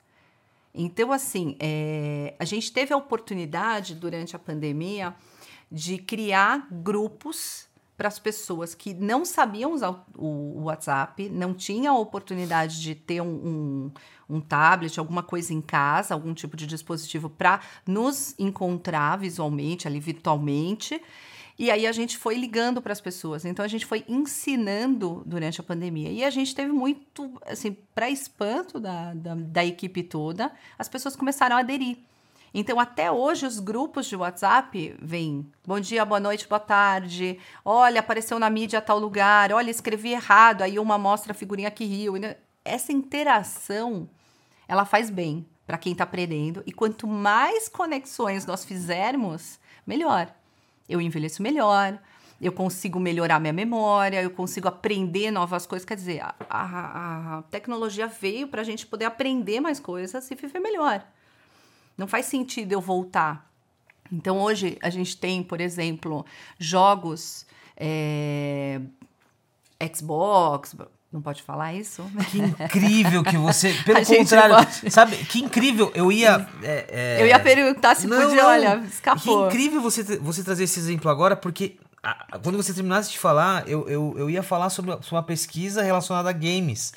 [0.73, 5.13] Então, assim, é, a gente teve a oportunidade durante a pandemia
[5.69, 11.99] de criar grupos para as pessoas que não sabiam usar o, WhatsApp, não tinham a
[11.99, 13.91] oportunidade de ter um, um
[14.29, 20.01] um tablet, alguma coisa em casa, algum tipo de dispositivo para nos encontrar visualmente, ali
[20.01, 21.01] virtualmente.
[21.57, 23.45] E aí a gente foi ligando para as pessoas.
[23.45, 26.11] Então a gente foi ensinando durante a pandemia.
[26.11, 31.15] E a gente teve muito, assim, para espanto da, da, da equipe toda, as pessoas
[31.15, 31.99] começaram a aderir.
[32.57, 35.45] Então, até hoje, os grupos de WhatsApp vêm.
[35.67, 37.37] Bom dia, boa noite, boa tarde.
[37.65, 39.53] Olha, apareceu na mídia tal lugar.
[39.53, 40.63] Olha, escrevi errado.
[40.63, 42.15] Aí uma mostra a figurinha que riu.
[42.65, 44.09] Essa interação
[44.69, 46.63] ela faz bem para quem está aprendendo.
[46.65, 50.33] E quanto mais conexões nós fizermos, melhor.
[50.89, 51.99] Eu envelheço melhor,
[52.41, 55.85] eu consigo melhorar minha memória, eu consigo aprender novas coisas.
[55.85, 60.37] Quer dizer, a, a, a tecnologia veio para a gente poder aprender mais coisas e
[60.37, 61.05] viver melhor.
[61.97, 63.51] Não faz sentido eu voltar.
[64.13, 66.25] Então, hoje a gente tem, por exemplo,
[66.59, 68.81] jogos é,
[69.95, 70.77] Xbox,
[71.15, 72.05] não pode falar isso?
[72.31, 73.73] Que incrível que você.
[73.87, 74.91] Pelo contrário, pode...
[74.91, 75.17] sabe?
[75.17, 75.93] Que incrível.
[75.95, 76.45] Eu ia.
[76.61, 77.23] É, é...
[77.23, 78.51] Eu ia perguntar se não, podia, não.
[78.51, 79.49] olha, escapou.
[79.49, 83.69] Que incrível você, você trazer esse exemplo agora, porque a, quando você terminasse de falar,
[83.69, 86.93] eu, eu, eu ia falar sobre, sobre uma pesquisa relacionada a games.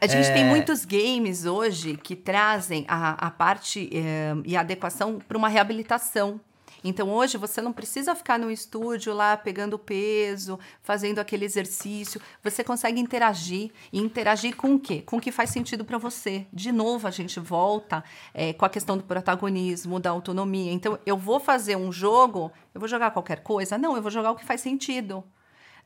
[0.00, 0.34] A gente é...
[0.34, 5.48] tem muitos games hoje que trazem a, a parte é, e a adequação para uma
[5.48, 6.40] reabilitação.
[6.84, 12.20] Então hoje você não precisa ficar no estúdio lá pegando peso, fazendo aquele exercício.
[12.42, 15.00] Você consegue interagir e interagir com o quê?
[15.00, 16.46] Com o que faz sentido para você.
[16.52, 18.04] De novo a gente volta
[18.34, 20.72] é, com a questão do protagonismo, da autonomia.
[20.72, 23.78] Então eu vou fazer um jogo, eu vou jogar qualquer coisa?
[23.78, 25.24] Não, eu vou jogar o que faz sentido.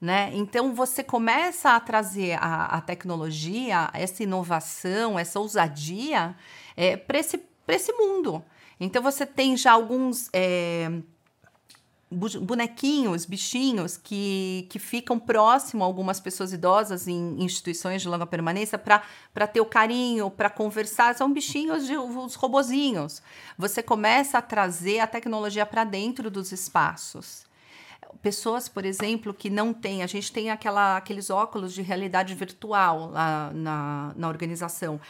[0.01, 0.31] Né?
[0.33, 6.37] Então você começa a trazer a, a tecnologia, essa inovação, essa ousadia
[6.77, 8.45] é, para esse, esse mundo.
[8.79, 10.89] Então você tem já alguns é,
[12.11, 18.79] bonequinhos, bichinhos que, que ficam próximo a algumas pessoas idosas em instituições de longa permanência
[18.79, 21.15] para ter o carinho, para conversar.
[21.17, 23.21] São bichinhos, de, os robozinhos.
[23.59, 27.48] Você começa a trazer a tecnologia para dentro dos espaços.
[28.23, 33.11] Pessoas, por exemplo, que não têm, a gente tem aquela, aqueles óculos de realidade virtual
[33.11, 35.01] lá na, na organização.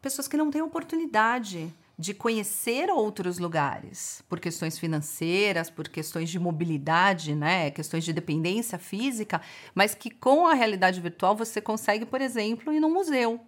[0.00, 6.38] Pessoas que não têm oportunidade de conhecer outros lugares, por questões financeiras, por questões de
[6.38, 9.40] mobilidade, né, questões de dependência física,
[9.74, 13.40] mas que com a realidade virtual você consegue, por exemplo, ir num museu,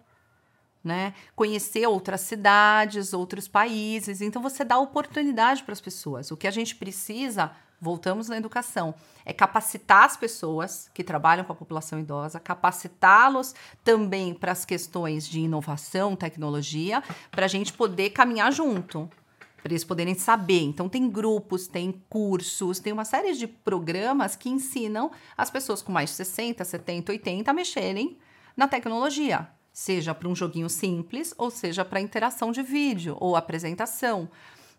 [0.83, 4.21] né, conhecer outras cidades, outros países.
[4.21, 6.31] Então você dá oportunidade para as pessoas.
[6.31, 8.93] O que a gente precisa voltamos na educação,
[9.25, 15.27] é capacitar as pessoas que trabalham com a população idosa, capacitá-los também para as questões
[15.27, 19.09] de inovação, tecnologia, para a gente poder caminhar junto,
[19.57, 20.61] para eles poderem saber.
[20.61, 25.91] Então, tem grupos, tem cursos, tem uma série de programas que ensinam as pessoas com
[25.91, 28.19] mais de 60, 70, 80 a mexerem
[28.55, 29.49] na tecnologia.
[29.73, 34.29] Seja para um joguinho simples, ou seja para interação de vídeo ou apresentação.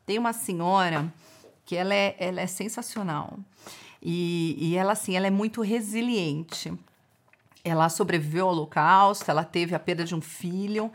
[0.04, 1.12] Tem uma senhora
[1.64, 3.38] que ela é, ela é sensacional.
[4.02, 6.72] E, e ela, assim, ela é muito resiliente.
[7.64, 10.90] Ela sobreviveu ao holocausto, ela teve a perda de um filho.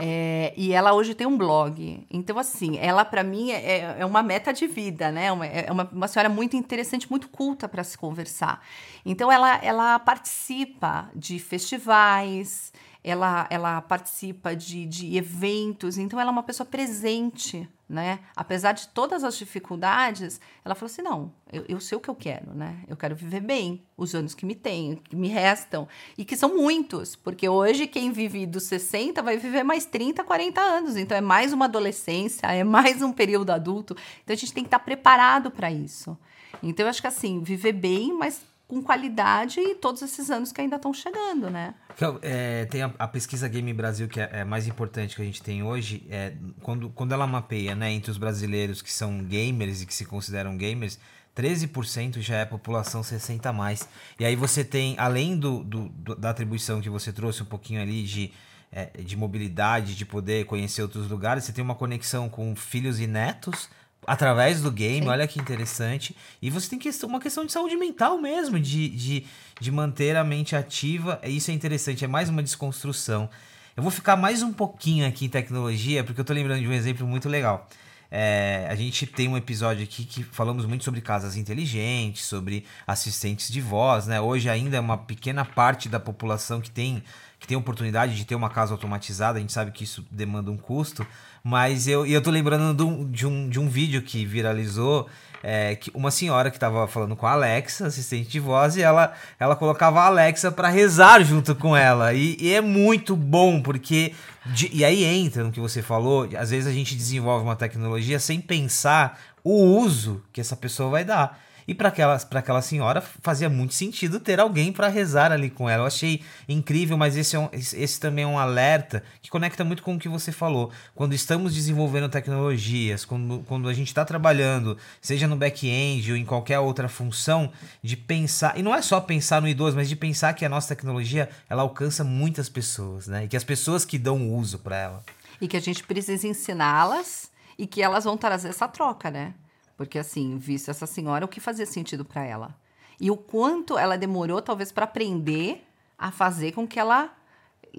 [0.00, 2.06] É, e ela hoje tem um blog.
[2.10, 5.32] Então, assim, ela para mim é, é, uma meta de vida, né?
[5.32, 8.64] Uma, é uma, uma senhora muito interessante, muito culta para se conversar.
[9.04, 16.32] Então, ela, ela participa de festivais, ela, ela participa de, de eventos, então ela é
[16.32, 18.18] uma pessoa presente, né?
[18.36, 22.14] Apesar de todas as dificuldades, ela falou assim: não, eu, eu sei o que eu
[22.14, 22.82] quero, né?
[22.88, 26.56] Eu quero viver bem os anos que me tenho, que me restam, e que são
[26.56, 31.20] muitos, porque hoje quem vive dos 60 vai viver mais 30, 40 anos, então é
[31.20, 35.50] mais uma adolescência, é mais um período adulto, então a gente tem que estar preparado
[35.50, 36.18] para isso.
[36.62, 40.60] Então eu acho que assim, viver bem, mas com qualidade e todos esses anos que
[40.60, 41.74] ainda estão chegando, né?
[42.20, 45.42] É, tem a, a, pesquisa Game Brasil, que é, é, mais importante que a gente
[45.42, 49.86] tem hoje, é, quando, quando ela mapeia né, entre os brasileiros que são gamers e
[49.86, 50.98] que se consideram gamers,
[51.34, 53.88] 13% já é população 60 a mais.
[54.20, 57.80] E aí você tem, além do, do, do da atribuição que você trouxe um pouquinho
[57.80, 58.32] ali de,
[58.70, 63.06] é, de mobilidade, de poder conhecer outros lugares, você tem uma conexão com filhos e
[63.06, 63.70] netos
[64.06, 65.08] através do game, Sim.
[65.08, 66.16] olha que interessante.
[66.40, 69.26] E você tem questão, uma questão de saúde mental mesmo, de, de,
[69.60, 71.20] de manter a mente ativa.
[71.24, 73.28] Isso é interessante, é mais uma desconstrução.
[73.76, 76.72] Eu vou ficar mais um pouquinho aqui em tecnologia, porque eu tô lembrando de um
[76.72, 77.68] exemplo muito legal.
[78.10, 83.50] É, a gente tem um episódio aqui que falamos muito sobre casas inteligentes, sobre assistentes
[83.50, 84.20] de voz, né?
[84.20, 87.02] Hoje ainda é uma pequena parte da população que tem,
[87.38, 90.56] que tem oportunidade de ter uma casa automatizada, a gente sabe que isso demanda um
[90.56, 91.06] custo,
[91.48, 95.08] mas eu, eu tô lembrando de um, de um, de um vídeo que viralizou.
[95.40, 99.14] É, que uma senhora que estava falando com a Alexa, assistente de voz, e ela,
[99.38, 102.12] ela colocava a Alexa para rezar junto com ela.
[102.12, 104.12] E, e é muito bom, porque.
[104.46, 108.18] De, e aí entra no que você falou, às vezes a gente desenvolve uma tecnologia
[108.18, 111.40] sem pensar o uso que essa pessoa vai dar.
[111.68, 115.82] E para aquela, aquela senhora fazia muito sentido ter alguém para rezar ali com ela.
[115.82, 119.82] Eu achei incrível, mas esse, é um, esse também é um alerta que conecta muito
[119.82, 120.72] com o que você falou.
[120.94, 126.24] Quando estamos desenvolvendo tecnologias, quando, quando a gente está trabalhando, seja no back-end ou em
[126.24, 127.52] qualquer outra função,
[127.82, 130.74] de pensar, e não é só pensar no idoso, mas de pensar que a nossa
[130.74, 133.24] tecnologia ela alcança muitas pessoas, né?
[133.26, 135.04] E que as pessoas que dão uso para ela.
[135.38, 139.34] E que a gente precisa ensiná-las e que elas vão trazer essa troca, né?
[139.78, 142.52] Porque, assim, visto essa senhora, o que fazia sentido para ela?
[143.00, 145.64] E o quanto ela demorou, talvez, para aprender
[145.96, 147.16] a fazer com que ela,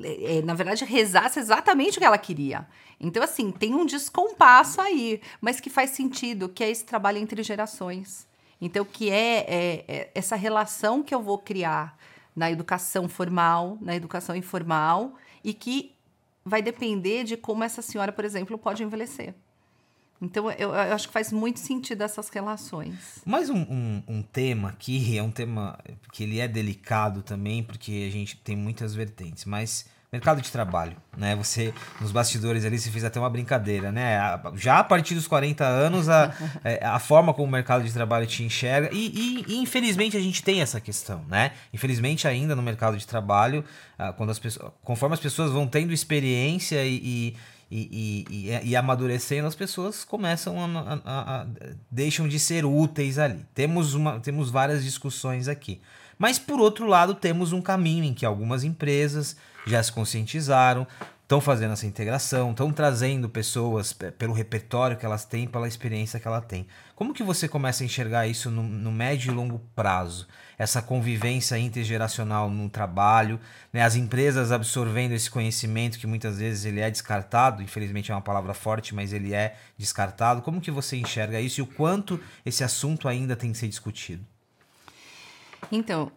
[0.02, 2.66] é, na verdade, rezasse exatamente o que ela queria.
[3.02, 7.44] Então, assim, tem um descompasso aí, mas que faz sentido, que é esse trabalho entre
[7.44, 8.26] gerações.
[8.62, 11.98] Então, que é, é, é essa relação que eu vou criar
[12.34, 15.94] na educação formal, na educação informal, e que
[16.46, 19.36] vai depender de como essa senhora, por exemplo, pode envelhecer.
[20.22, 23.22] Então, eu, eu, acho que faz muito sentido essas relações.
[23.26, 25.78] Mais um, um, um, tema aqui, é um tema
[26.12, 30.98] que ele é delicado também, porque a gente tem muitas vertentes, mas mercado de trabalho,
[31.16, 31.36] né?
[31.36, 34.20] Você, nos bastidores ali, você fez até uma brincadeira, né?
[34.56, 36.34] Já a partir dos 40 anos, a,
[36.66, 40.20] é, a forma como o mercado de trabalho te enxerga, e, e, e, infelizmente a
[40.20, 41.52] gente tem essa questão, né?
[41.72, 43.64] Infelizmente ainda no mercado de trabalho,
[43.98, 47.36] ah, quando as pessoas, conforme as pessoas vão tendo experiência e, e
[47.72, 51.48] e, e, e, amadurecendo, as pessoas começam a, a, a,
[51.92, 53.46] deixam de ser úteis ali.
[53.54, 55.80] Temos, uma, temos várias discussões aqui.
[56.18, 60.88] Mas por outro lado, temos um caminho em que algumas empresas já se conscientizaram,
[61.30, 66.28] estão fazendo essa integração, estão trazendo pessoas pelo repertório que elas têm, pela experiência que
[66.28, 66.66] ela tem.
[66.96, 70.28] Como que você começa a enxergar isso no, no médio e longo prazo?
[70.58, 73.40] Essa convivência intergeracional no trabalho,
[73.72, 73.84] né?
[73.84, 78.56] as empresas absorvendo esse conhecimento que muitas vezes ele é descartado, infelizmente é uma palavra
[78.56, 80.42] forte, mas ele é descartado.
[80.42, 84.26] Como que você enxerga isso e o quanto esse assunto ainda tem que ser discutido?
[85.72, 86.12] Então,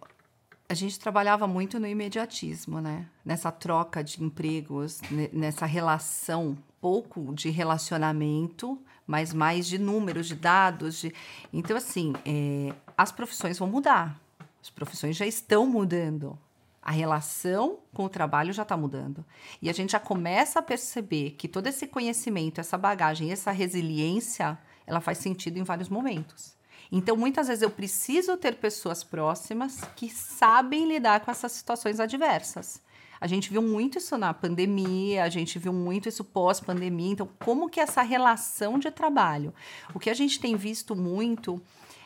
[0.68, 3.06] a gente trabalhava muito no imediatismo, né?
[3.24, 5.00] Nessa troca de empregos,
[5.32, 11.00] nessa relação, pouco de relacionamento, mas mais de números, de dados.
[11.00, 11.14] De...
[11.52, 14.20] Então, assim, é, as profissões vão mudar.
[14.62, 16.38] As profissões já estão mudando.
[16.80, 19.24] A relação com o trabalho já está mudando.
[19.60, 24.58] E a gente já começa a perceber que todo esse conhecimento, essa bagagem, essa resiliência,
[24.86, 26.56] ela faz sentido em vários momentos.
[26.94, 32.82] Então, muitas vezes eu preciso ter pessoas próximas que sabem lidar com essas situações adversas.
[33.18, 37.12] A gente viu muito isso na pandemia, a gente viu muito isso pós-pandemia.
[37.12, 39.54] Então, como que essa relação de trabalho?
[39.94, 41.62] O que a gente tem visto muito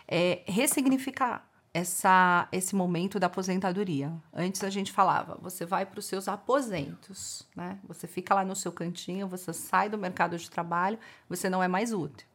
[0.06, 1.44] é ressignificar
[1.74, 4.12] essa, esse momento da aposentadoria.
[4.32, 7.78] Antes a gente falava, você vai para os seus aposentos, né?
[7.88, 11.66] Você fica lá no seu cantinho, você sai do mercado de trabalho, você não é
[11.66, 12.26] mais útil.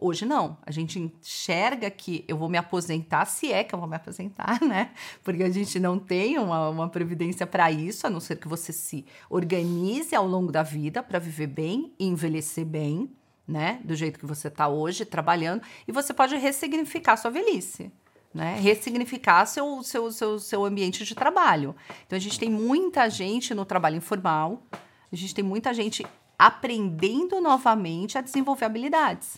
[0.00, 3.88] Hoje não, a gente enxerga que eu vou me aposentar, se é que eu vou
[3.88, 4.92] me aposentar, né?
[5.24, 8.72] Porque a gente não tem uma, uma previdência para isso, a não ser que você
[8.72, 13.10] se organize ao longo da vida para viver bem e envelhecer bem,
[13.46, 13.80] né?
[13.82, 17.90] Do jeito que você está hoje, trabalhando, e você pode ressignificar sua velhice.
[18.32, 18.56] Né?
[18.60, 21.74] Ressignificar seu, seu, seu, seu ambiente de trabalho.
[22.06, 24.62] Então, a gente tem muita gente no trabalho informal,
[25.10, 26.06] a gente tem muita gente
[26.38, 29.36] aprendendo novamente a desenvolver habilidades.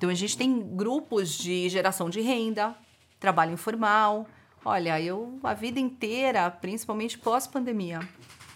[0.00, 2.74] Então a gente tem grupos de geração de renda,
[3.18, 4.26] trabalho informal.
[4.64, 8.00] Olha, eu a vida inteira, principalmente pós-pandemia,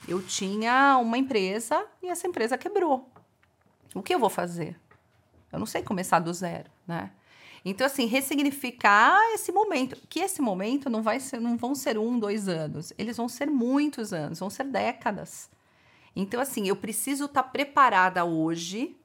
[0.08, 3.12] eu tinha uma empresa e essa empresa quebrou.
[3.94, 4.74] O que eu vou fazer?
[5.52, 7.10] Eu não sei começar do zero, né?
[7.62, 12.18] Então, assim, ressignificar esse momento, que esse momento não vai ser, não vão ser um,
[12.18, 15.50] dois anos, eles vão ser muitos anos, vão ser décadas.
[16.16, 18.96] Então, assim, eu preciso estar preparada hoje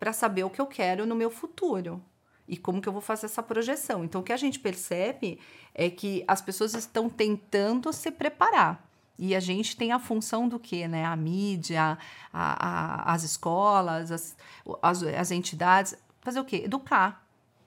[0.00, 2.02] para saber o que eu quero no meu futuro
[2.48, 4.02] e como que eu vou fazer essa projeção.
[4.02, 5.38] Então, o que a gente percebe
[5.72, 8.90] é que as pessoas estão tentando se preparar.
[9.16, 10.88] E a gente tem a função do quê?
[10.88, 11.04] Né?
[11.04, 11.98] A mídia,
[12.32, 14.36] a, a, as escolas, as,
[14.82, 15.94] as, as entidades.
[16.22, 16.62] Fazer o quê?
[16.64, 17.24] Educar.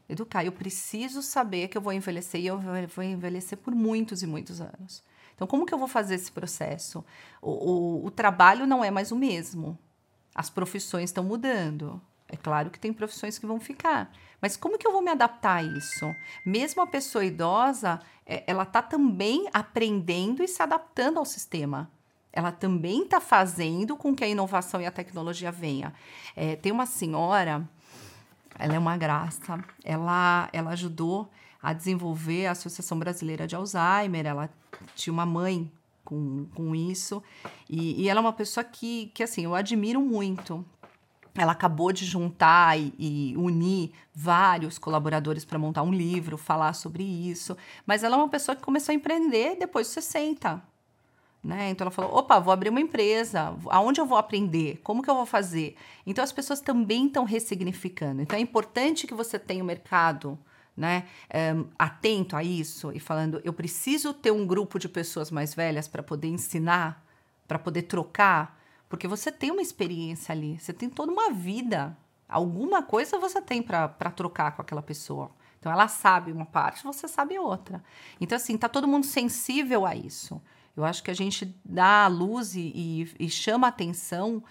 [0.09, 0.43] Educar.
[0.43, 4.59] Eu preciso saber que eu vou envelhecer e eu vou envelhecer por muitos e muitos
[4.59, 5.03] anos.
[5.35, 7.05] Então, como que eu vou fazer esse processo?
[7.41, 9.77] O, o, o trabalho não é mais o mesmo.
[10.35, 12.01] As profissões estão mudando.
[12.29, 15.57] É claro que tem profissões que vão ficar, mas como que eu vou me adaptar
[15.57, 16.13] a isso?
[16.45, 21.89] Mesmo a pessoa idosa, é, ela está também aprendendo e se adaptando ao sistema.
[22.31, 25.93] Ela também está fazendo com que a inovação e a tecnologia venha.
[26.35, 27.67] É, tem uma senhora,
[28.57, 31.29] ela é uma graça, ela, ela ajudou
[31.61, 34.49] a desenvolver a Associação Brasileira de Alzheimer, ela
[34.95, 35.71] tinha uma mãe
[36.03, 37.23] com, com isso,
[37.69, 40.65] e, e ela é uma pessoa que, que assim, eu admiro muito,
[41.35, 47.03] ela acabou de juntar e, e unir vários colaboradores para montar um livro, falar sobre
[47.03, 47.57] isso.
[47.85, 50.61] Mas ela é uma pessoa que começou a empreender depois dos 60.
[51.43, 51.71] Né?
[51.71, 54.79] Então ela falou: opa, vou abrir uma empresa, aonde eu vou aprender?
[54.83, 55.75] Como que eu vou fazer?
[56.05, 58.21] Então as pessoas também estão ressignificando.
[58.21, 60.39] Então é importante que você tenha o um mercado
[60.75, 61.05] né,
[61.55, 65.53] um, eh, atento a isso e falando: eu preciso ter um grupo de pessoas mais
[65.53, 67.05] velhas para poder ensinar,
[67.45, 68.62] para poder trocar
[68.93, 71.97] porque você tem uma experiência ali, você tem toda uma vida.
[72.29, 75.31] Alguma coisa você tem para trocar com aquela pessoa.
[75.59, 77.83] Então ela sabe uma parte, você sabe outra.
[78.21, 80.39] Então, assim, tá todo mundo sensível a isso.
[80.77, 84.43] Eu acho que a gente dá a luz e, e, chama atenção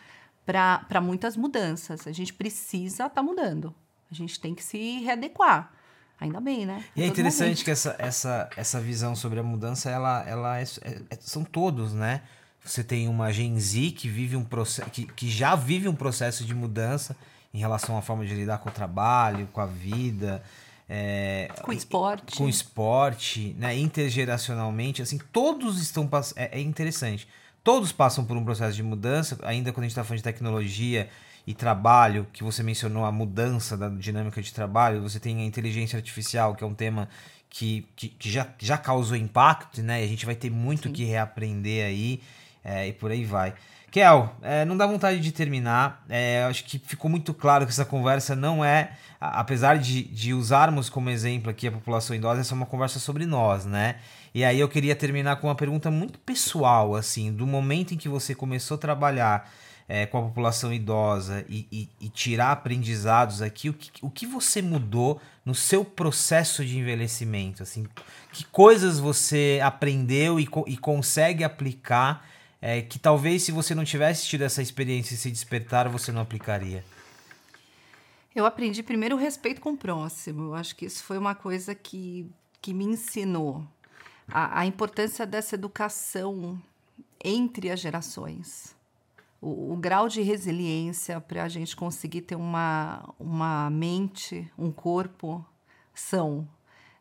[0.44, 2.04] para muitas mudanças.
[2.08, 3.72] A gente precisa estar tá mudando.
[4.10, 5.72] A gente tem que se readequar.
[6.18, 6.84] Ainda bem, né?
[6.96, 7.64] E é interessante momento.
[7.64, 12.22] que essa, essa, essa visão sobre a mudança, ela, ela é, é, são todos, né?
[12.64, 16.44] Você tem uma Gen Z que vive um processo, que, que já vive um processo
[16.44, 17.16] de mudança
[17.52, 20.42] em relação à forma de lidar com o trabalho, com a vida,
[20.88, 23.76] é, com esporte, com esporte, né?
[23.76, 26.38] Intergeracionalmente, assim, todos estão passando.
[26.38, 27.26] É, é, interessante.
[27.64, 29.38] Todos passam por um processo de mudança.
[29.42, 31.08] Ainda quando a gente está falando de tecnologia
[31.46, 35.96] e trabalho, que você mencionou a mudança da dinâmica de trabalho, você tem a inteligência
[35.96, 37.08] artificial, que é um tema
[37.48, 40.02] que, que, que já, já causou impacto, né?
[40.02, 40.92] E a gente vai ter muito Sim.
[40.92, 42.20] que reaprender aí
[42.64, 43.54] é, e por aí vai.
[43.90, 46.02] Kel, é, não dá vontade de terminar.
[46.08, 50.88] É, acho que ficou muito claro que essa conversa não é, apesar de, de usarmos
[50.88, 53.96] como exemplo aqui a população idosa, essa é uma conversa sobre nós, né?
[54.34, 58.08] E aí eu queria terminar com uma pergunta muito pessoal, assim, do momento em que
[58.08, 59.50] você começou a trabalhar
[59.86, 64.26] é, com a população idosa e, e, e, tirar aprendizados aqui, o que, o que
[64.26, 67.62] você mudou no seu processo de envelhecimento?
[67.62, 67.86] Assim,
[68.32, 72.26] que coisas você aprendeu e, e consegue aplicar
[72.64, 76.20] é, que talvez se você não tivesse tido essa experiência e se despertar, você não
[76.20, 76.84] aplicaria?
[78.32, 80.44] Eu aprendi primeiro o respeito com o próximo.
[80.44, 83.66] Eu acho que isso foi uma coisa que, que me ensinou
[84.28, 86.56] a, a importância dessa educação
[87.22, 88.76] entre as gerações.
[89.40, 95.44] O, o grau de resiliência para a gente conseguir ter uma, uma mente, um corpo
[95.92, 96.48] são.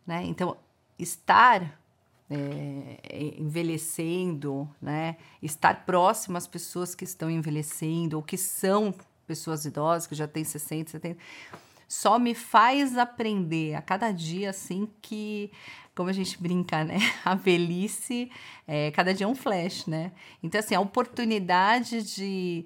[0.07, 0.23] Né?
[0.25, 0.57] Então,
[0.97, 1.79] estar
[2.31, 5.17] é, envelhecendo, né?
[5.41, 8.93] Estar próximo às pessoas que estão envelhecendo ou que são
[9.27, 11.19] pessoas idosas, que já têm 60, 70,
[11.87, 15.51] só me faz aprender a cada dia, assim, que,
[15.93, 16.99] como a gente brinca, né?
[17.25, 18.31] A velhice,
[18.65, 20.13] é, cada dia é um flash, né?
[20.41, 22.65] Então, assim, a oportunidade de,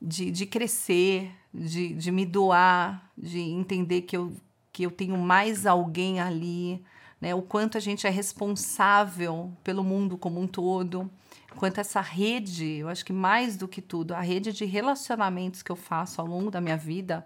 [0.00, 4.34] de, de crescer, de, de me doar, de entender que eu,
[4.70, 6.84] que eu tenho mais alguém ali,
[7.20, 7.34] né?
[7.34, 11.10] O quanto a gente é responsável pelo mundo como um todo,
[11.56, 15.70] quanto essa rede, eu acho que mais do que tudo, a rede de relacionamentos que
[15.70, 17.24] eu faço ao longo da minha vida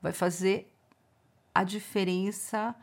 [0.00, 0.70] vai fazer
[1.54, 2.74] a diferença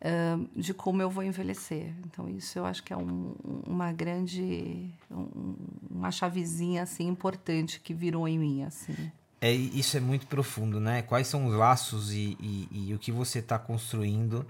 [0.00, 1.92] uh, de como eu vou envelhecer.
[2.06, 3.34] Então isso eu acho que é um,
[3.66, 5.54] uma grande, um,
[5.90, 8.94] uma chavezinha assim importante que virou em mim assim.
[9.40, 11.02] É, isso é muito profundo, né?
[11.02, 14.46] Quais são os laços e, e, e o que você está construindo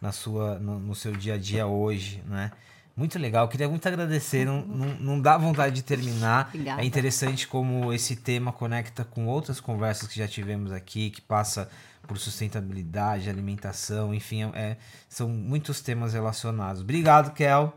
[0.00, 2.50] na sua, no, no, seu dia a dia hoje, né?
[2.96, 4.44] Muito legal, queria muito agradecer.
[4.44, 6.48] Não, não, não dá vontade de terminar.
[6.48, 6.82] Obrigada.
[6.82, 11.70] É interessante como esse tema conecta com outras conversas que já tivemos aqui, que passa
[12.06, 14.76] por sustentabilidade, alimentação, enfim, é,
[15.08, 16.82] são muitos temas relacionados.
[16.82, 17.72] Obrigado, Kel.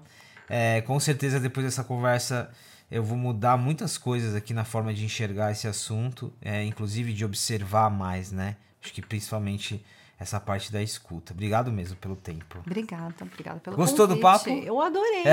[0.49, 2.49] É, com certeza, depois dessa conversa,
[2.89, 7.23] eu vou mudar muitas coisas aqui na forma de enxergar esse assunto, é, inclusive de
[7.23, 8.57] observar mais, né?
[8.83, 9.83] Acho que principalmente
[10.19, 11.33] essa parte da escuta.
[11.33, 12.59] Obrigado mesmo pelo tempo.
[12.65, 14.19] Obrigada, obrigada pelo Gostou convite.
[14.19, 14.49] do papo?
[14.49, 15.23] Eu adorei.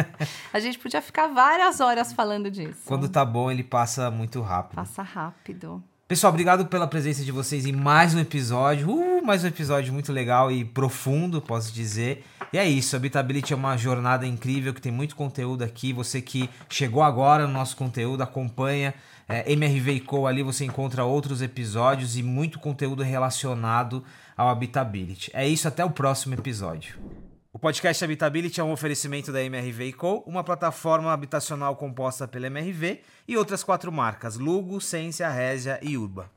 [0.52, 2.82] a gente podia ficar várias horas falando disso.
[2.84, 4.76] Quando tá bom, ele passa muito rápido.
[4.76, 5.82] Passa rápido.
[6.10, 8.90] Pessoal, obrigado pela presença de vocês em mais um episódio.
[8.90, 12.24] Uh, mais um episódio muito legal e profundo, posso dizer.
[12.52, 15.92] E é isso, Habitability é uma jornada incrível que tem muito conteúdo aqui.
[15.92, 18.92] Você que chegou agora no nosso conteúdo, acompanha
[19.30, 20.26] é, MRV Co.
[20.26, 24.04] Ali você encontra outros episódios e muito conteúdo relacionado
[24.36, 25.30] ao Habitability.
[25.32, 26.98] É isso, até o próximo episódio.
[27.52, 33.00] O podcast Habitability é um oferecimento da MRV Co., uma plataforma habitacional composta pela MRV
[33.26, 36.30] e outras quatro marcas: Lugo, Ciência, Régia e Urba.